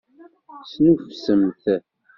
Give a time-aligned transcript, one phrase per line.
[0.71, 1.65] Snuffsemt!